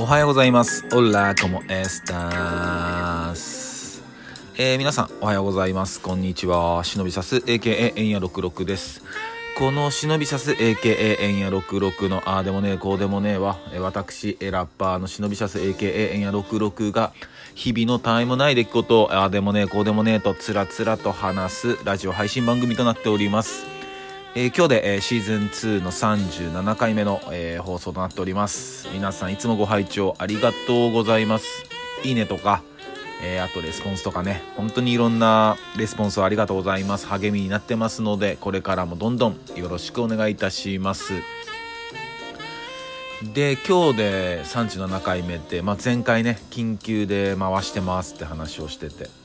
[0.00, 0.86] おはようございます。
[0.94, 4.02] オラコモエスタス。
[4.56, 6.00] えー、皆さん、おはようございます。
[6.00, 6.82] こんにちは。
[6.84, 9.04] 忍びさす、AKA エンヤ66です。
[9.58, 17.12] この忍びさす、AKA エンヤ66の、あーでもねえ、こうでもねえは、私、えラッパーの忍びさす、AKA エンヤ66が、
[17.54, 23.79] 日々のたわいもない出来事を、あーでもねえ、こうでもねえと、つらつらと話す、ラジオ配信番組となっております。
[24.36, 28.88] えー今日で、えーシーズン2の37回目の、えー放送となっております。
[28.92, 31.64] 皆さんいつもご拝聴ありがとうございます。
[32.04, 32.62] いいねとか、
[33.24, 37.08] えーあとレスポンスとかね本当にいろんなレスポンスをありがとうございます。
[37.08, 41.12] 励みになってますのでこれからもどんどんよろしくお願いいたします。
[43.34, 49.19] で今日で37回目って、まあ、前回ね緊急で回してますって話をしてて。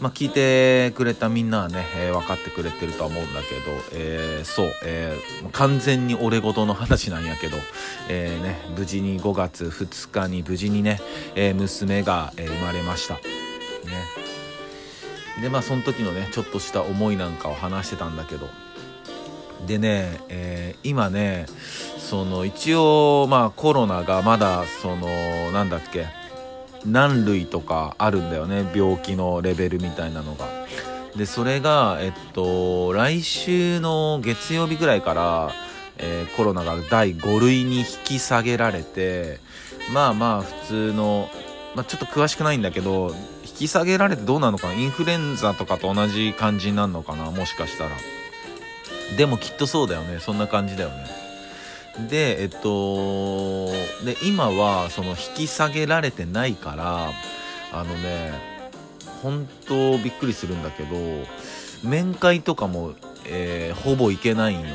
[0.00, 7.56] まあ、聞いてくれたみんなはね、えー分かってくれてるとは思うんだけど、えーそう、えー完全に俺事の話なんやけど、
[8.08, 11.00] えーね、無事に5月2日に無事にね、
[11.34, 13.14] えー娘が、え生まれました。
[13.14, 13.20] ね。
[15.42, 18.48] で、まあ、その時のね、ちょっとした思いなんかを話してたんだけど、
[19.66, 21.46] でね、えー今ね、
[21.98, 25.08] その一応、まあ、コロナがまだ、その、
[25.50, 26.06] なんだっけ、
[26.92, 30.46] 何類とかあるんだよね病気のレベルみたいなのが。
[31.16, 35.52] でそれがえっと来週の月曜日ぐらいから、
[35.98, 39.40] えーコロナが第5類に引き下げられて
[39.92, 41.28] まあまあ普通の、
[41.74, 43.12] まあ、ちょっと詳しくないんだけど
[43.44, 47.90] 引き下げられてどうなのかなインフルエンザとかと同じ感じになるのかなもしかしたら。
[49.16, 51.17] でもきっとそうだよねそんな感じだよね。
[52.06, 53.66] でえっと
[54.04, 57.10] で今はその引き下げられてないから
[57.72, 58.32] あのね
[59.22, 60.96] 本当びっくりするんだけど
[61.82, 62.94] 面会とかも、
[63.26, 64.66] えーほぼ行けないんよ、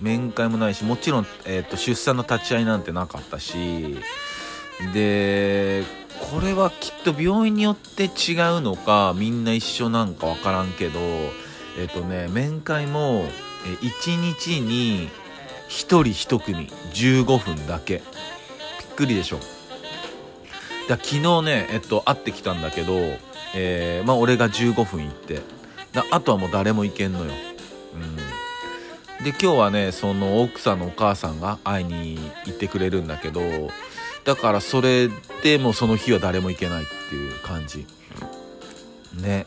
[0.00, 3.98] うん、面会もないしもちろん、えっと出産の立ち会いなんてなかったし
[4.92, 5.84] で
[6.30, 10.98] これはきっと病院によって違うのかみんな一緒なんかわからんけど
[11.78, 13.24] えっとね面会も
[13.66, 15.08] え1日に
[15.68, 17.96] 1人1組15分だけ。
[17.96, 18.02] びっ
[18.96, 19.38] くりでしょ。
[20.88, 22.92] だ昨日ねえっと会ってきたんだけど
[23.54, 25.40] えーまあ俺が15分行って。
[25.92, 27.32] だあとはもう誰も行けんのよ。
[27.94, 28.16] うん。
[29.24, 33.40] で今日はねその奥さんのお母さんが会いに行ってくれるんだけど
[34.24, 35.08] だからそれ
[35.42, 37.86] でもうその日は誰も行けないっていう感じ。
[39.14, 39.46] ね。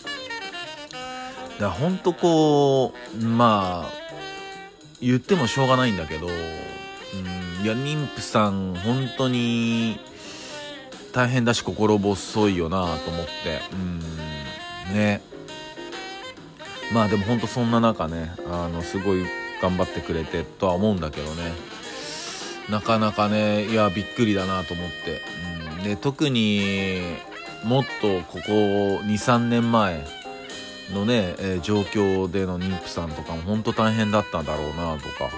[1.60, 3.97] だからほんとこうまあ
[5.02, 6.34] 言ってもしょうがないんだけど、うん、
[7.64, 10.00] いや妊婦さん本当に
[11.14, 14.00] 大変だし心細いよなと思ってうん
[14.96, 15.22] ね。
[16.94, 19.26] まあでも本当そんな中ねあのすごい
[19.62, 21.52] 頑張ってくれてとは思うんだけどね。
[22.70, 25.22] なかなかねいやびっくりだなと思って、
[25.78, 27.02] うん、で特に
[27.64, 28.52] もっとここ
[29.04, 30.06] 23年前
[30.94, 35.30] のね、えー状況での妊婦さんとかも本当大変だったんだろうなとか、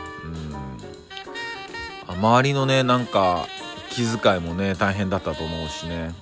[2.08, 3.48] うん、周りのねなんか
[3.90, 6.14] 気遣いもね大変だったと思うしね、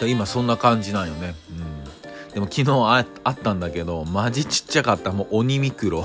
[0.00, 1.34] うん、で今そんな感じなんよね、
[2.28, 5.12] うん、でも昨日ああったんだけどマジちっちゃかった。
[5.12, 6.04] もう鬼ミクロ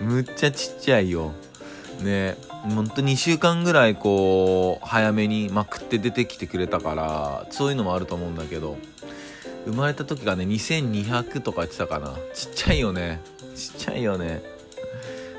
[0.00, 1.32] むっちゃちっちゃいよ。
[2.02, 8.76] ねほんと2週間ぐらいこう早めにまくって出てきてくれたからそういうのもあると思うんだけど。
[9.66, 12.16] 生まれた時がね2200とか言ってたかな。
[12.34, 13.20] ちっちゃいよね。
[13.54, 14.42] ちっちゃいよね。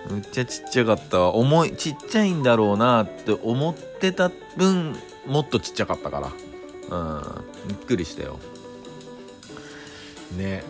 [0.09, 1.35] むっちゃちっちゃかったわ。
[1.35, 4.95] 重いちっちゃいんだろうなって思ってた分
[5.25, 6.19] もっとちっちゃかったか
[6.89, 6.97] ら。
[6.97, 7.21] うん。
[7.67, 8.39] びっくりしたよ。
[10.37, 10.63] ね。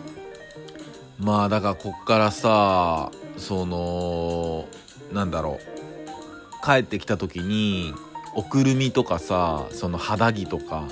[1.18, 4.66] まあだからこっからさその
[5.12, 6.64] なんだろう。
[6.64, 7.92] 帰ってきた時に
[8.36, 10.86] おくるみとかさその肌着とか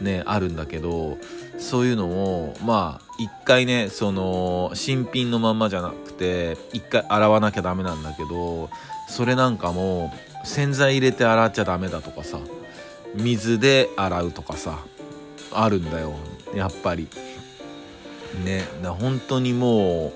[0.00, 1.18] ねあるんだけど
[1.58, 8.70] そういうのをまあ一回ねその新品のまんまじゃなくて一回洗わなきゃダメなんだけど
[9.08, 10.12] それなんかも
[10.44, 12.38] 洗剤入れて洗っちゃダメだとかさ
[13.14, 14.78] 水で洗うとかさ
[15.52, 16.14] あるんだよ
[16.54, 17.08] やっぱり。
[18.44, 20.12] ねだ本当にも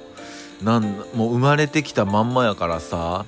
[0.63, 0.85] うなん
[1.15, 3.27] もう生まれてきたまんまやからさ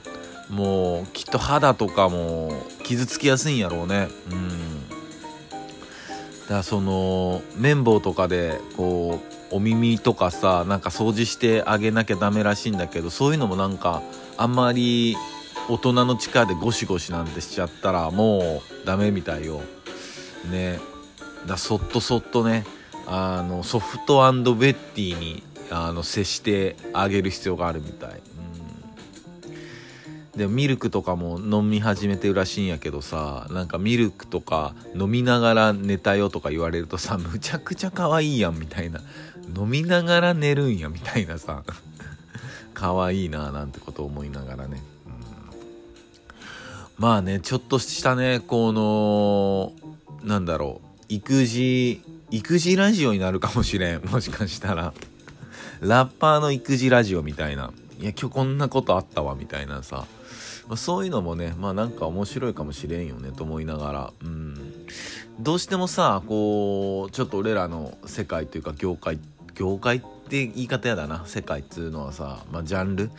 [0.49, 2.53] もうきっと肌とかも
[2.85, 4.09] 傷つきやすいんやろうね。
[4.31, 4.86] うん。
[6.47, 9.21] だからその綿棒とかでこ
[9.51, 14.03] うお耳とかさなんか掃除してあげなきゃダメらしいんだけどそういうのもなんか
[14.37, 15.17] あんまり
[15.69, 19.61] 大人の力でゴシゴシなんてしちゃったらもうダメみたいよ。
[20.51, 20.79] ね。
[21.47, 22.65] だそっとそっとね
[23.07, 28.21] あのソフトウェッティにあの接してあげる必要があるみたい、
[30.37, 39.01] でもミルクとかも飲み始めてるらしいんやけどさなんかミルクとか飲みながら寝たよとか言われるとさむちゃくちゃ可愛いやんみたいな。
[39.57, 41.63] 飲みながら寝るんやみたいなさ。
[42.75, 44.83] 可愛いななんてことを思いながらね、
[46.99, 49.73] うん、まあねちょっとしたねこの
[50.23, 50.87] なんだろう。
[51.09, 54.05] 育児育児ラジオになるかもしれん。
[54.05, 54.93] もしかしたら。
[55.81, 57.73] ラッパーの育児ラジオみたいな。
[58.01, 60.05] いや今日こんなことあったわみたいなさ。
[60.69, 64.13] まあ、そういうのもねまあなんか面白いかもしれんよねと思いながら。
[64.23, 64.87] うん。
[65.39, 69.19] どうしてもさこうちょっと俺らの世界というか業界
[69.55, 71.25] 業界って言い方やだな。
[71.27, 73.11] 世界っつうのはさ、まあ、ジャンル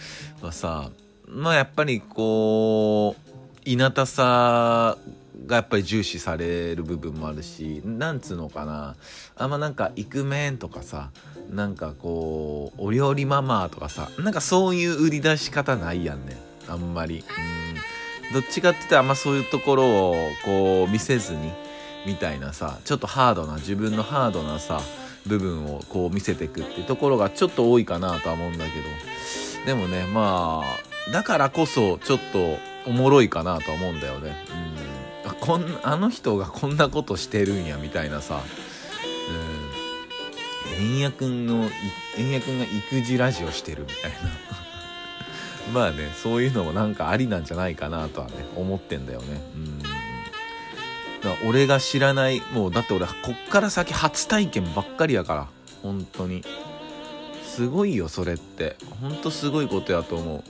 [0.42, 0.90] はさ
[1.28, 3.32] まあやっぱりこう
[3.66, 4.98] 稲田さ
[5.46, 8.96] がやっぱり重視される部分もあるしなんつうのかな。
[9.36, 11.12] あんまなんかイクメンとかさ
[11.52, 16.47] なんかこうお料理ママとかさなんかそういう売り出し方ないやんね。
[16.68, 17.18] あんまり。
[17.18, 18.34] うん。
[18.34, 21.52] どっちかって言ったらあんまそういうところをこう見せずに
[22.06, 24.81] みたいなさちょっとハードな自分のハードなさ
[25.25, 28.88] 部分をこう見せていくっていうところがちょっと多いかなとは思うんだけど。
[29.66, 34.36] でもねまあだからこそちょっとおもろいかなとは思うんだよね。
[35.25, 35.36] うん。
[35.40, 38.42] こんあの人がこんなことしてるんやみたいなさ。
[40.80, 41.02] うん。
[41.02, 41.69] 円谷くんの
[42.18, 44.47] 円谷くんが育児ラジオしてるみたいな。
[45.74, 49.42] まあねそういうのもなんかありなんじゃないかなとはね思ってんだよね。
[49.56, 49.80] うん。
[49.80, 49.96] だか
[51.22, 55.48] ら俺が知らないもうだって俺こっから先初体験ばっかりやから
[55.84, 56.44] 本当に。
[57.44, 58.75] すごいよそれって。
[59.02, 60.36] ほんとすごいことやと思う。
[60.36, 60.44] うん。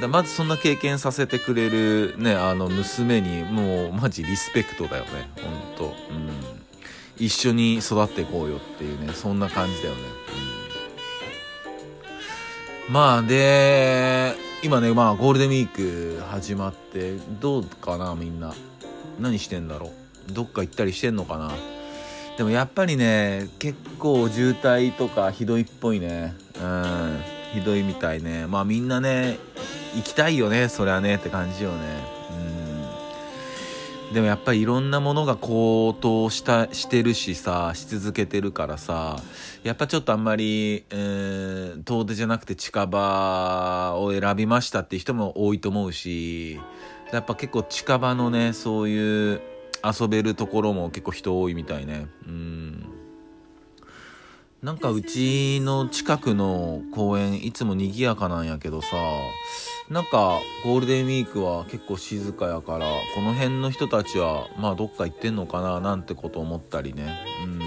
[0.00, 5.10] だまずそんな経験させてくれるねあの娘にもうマジリスペクトだよね。
[5.76, 6.30] ほんとうん。
[7.16, 10.53] 一緒に育っていこうよっていうねそんな感じだよね、うん。
[12.90, 18.54] まあで今ねまあゴールデンウィーク始まってどうかなみんな。
[19.20, 19.92] 何してんだろ
[20.28, 20.32] う。
[20.32, 21.52] どっか行ったりしてんのかな。
[22.36, 26.34] でもやっぱりね結構渋滞とかひどいっぽいね。
[26.60, 27.20] うん。
[27.54, 28.46] ひどいみたいね。
[28.46, 29.38] まあみんなね
[29.94, 31.76] 行きたいよねそりゃねって感じよね。
[34.14, 39.20] でもやっぱりいろんなものが高騰したしてるしさし続けてるからさ
[39.64, 46.60] やっぱちょっとあんまり、えー、遠出じゃなくて近場を選びましたっていう人も多いと思うし
[47.12, 49.40] やっぱ結構近場のねそういう
[49.82, 52.06] 遊べるところも結構人多いみたいね。
[52.26, 52.63] うん。
[54.64, 58.96] なんかうちの近くの公園いつも賑やかなんやけどさ
[59.90, 67.12] なんかゴールデンウィークは結構静かやからこの辺の人たちはまあどっか行ってんのかななんてこと思ったりね。
[67.44, 67.60] うん。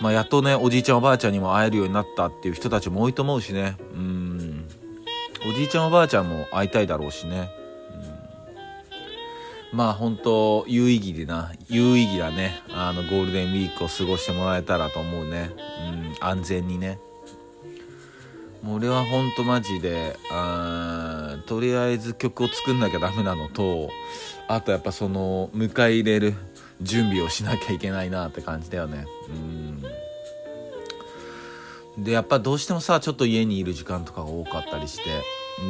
[0.00, 3.76] まあやっとねおじいちゃんおばあちゃんにも会えるようになったっていう人たちも多いと思うしね。
[3.94, 4.68] うん。
[5.50, 7.50] おじいちゃんおばあちゃんも会いたいだろうしね。
[9.72, 12.60] まあ本当有意義でな有意義だね。
[12.70, 15.50] あのゴールデンウィークを過ごしてもらえたらと思うね。
[15.88, 16.98] うん安全にね。
[18.62, 23.90] もう俺はほんとマジであとりあえず曲を作んなきゃダメなのと
[24.46, 26.34] あとやっぱその迎え入れる
[26.80, 29.06] 準備をしなきゃいけないなって感じだよね。
[31.96, 32.04] うん。
[32.04, 35.04] でやっぱどうしてもさちょっと家にいる時間とかが多かったりして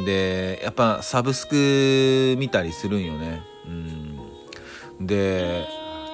[0.05, 3.52] でやっぱサブスク見たりするんよね。
[3.65, 5.07] うん。
[5.07, 5.67] で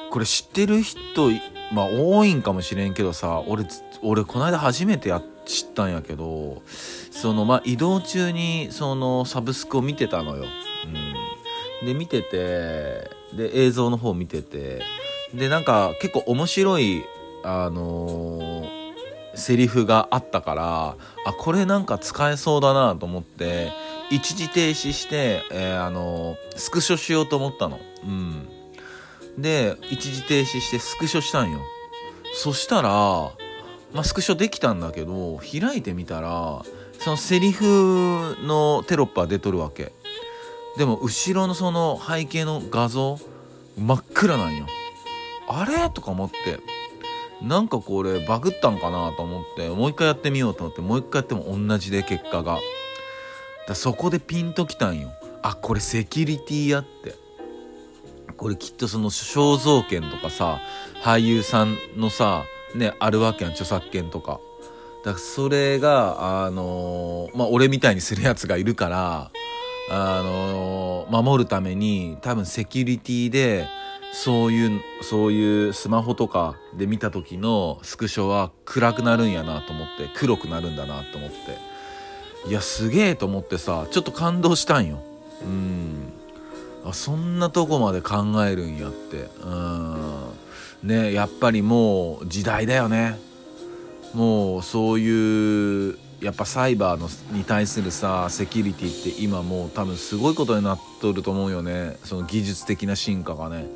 [0.09, 1.29] これ知ってる人
[1.71, 3.65] まあ多いんかもしれんけどさ俺
[4.01, 6.61] 俺この間初めてや知ったんやけど
[7.11, 10.45] そのまあ移動中にそのサブスクを見てたのよ、
[11.81, 14.81] うん、で見ててで映像の方見てて
[15.33, 17.03] でなんか結構面白い
[17.43, 18.67] あのー、
[19.35, 23.71] セリフがあったからあこれなんか使えそうだなと思って
[24.11, 27.79] 一時停止して、えー、あのー、スクショしようと思ったの。
[28.03, 28.49] うん。
[29.37, 31.59] で一時停止してスクショしたんよ。
[32.33, 32.89] そしたら
[33.91, 36.63] まあ、スクショできたんだけど開いてみたら
[36.99, 39.93] そのセリフのテロップは出とるわけ。
[40.77, 43.17] でも後ろのその背景の画像
[43.77, 44.67] 真っ暗なんよ。
[45.47, 45.89] あれ？
[45.89, 46.59] とか思って。
[47.41, 52.59] なんかこれバグったんかなと思ってもう一回やってみようと思ってもう一回やっても同じで結果が。
[53.69, 55.11] だそこでピンときたんよ。
[55.43, 57.13] あこれセキュリティやって。
[58.35, 60.59] これきっとその肖像権とかさ
[61.03, 64.39] 俳優さんのさねあるわけやん著作権とか。
[65.05, 69.31] だからそれがあのー、まあ俺みたいにするやつがいるから
[69.91, 73.67] あのー、守るために多分セキュリティで
[74.11, 81.69] そういうそういうスマホとかで見た時のスクショは暗くなるんやなと思って黒くなるんだなと思って。
[82.47, 84.99] いやすげえと思ってさちょっと感動したんよ。
[85.43, 86.13] うん。
[86.85, 89.29] あそんなとこまで考えるんやって。
[89.43, 90.29] うん。
[90.83, 93.19] ねやっぱりもう時代だよね。
[94.13, 101.97] もうそういうやっぱサイバーのに対するさセキュリティって今もう多分すごいことになっとると思うよね。
[102.03, 103.67] その技術的な進化がね。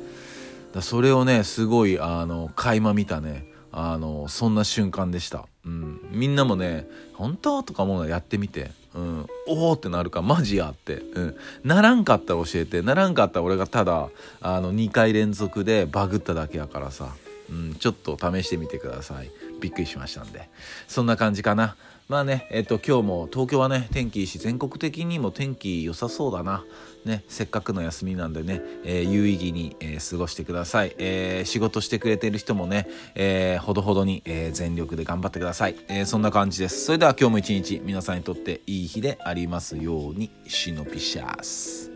[0.74, 3.46] だそれをねすごいあの垣間見たね。
[3.76, 12.82] あのそんな瞬間でした、うん、みんなもね「本当?」とか思うのやってみて、うん、おおってなるかマジやって、うん、ならんかったら教えて。
[12.82, 17.08] ならんかったら俺がただあの2回連続でバグっただけやからさ、
[17.54, 19.30] うん、ちょっと試してみてください
[19.60, 20.48] びっくりしましたんで
[20.88, 26.62] そんな感じかなまあね、えっと、今日も東京はね、天気いいし、全国的にも天気良さそうだな。
[27.06, 30.94] ね、せっかくの休みなんでね、えー、有意義に、えー、過ごしてください。
[30.98, 36.84] えー、仕事してくれてる人もね、えほどほどに、え全力で頑張ってください、えそんな感じです。
[36.84, 41.93] それでは今日も一日皆さんにとっていい日でありますように、シノピシャース。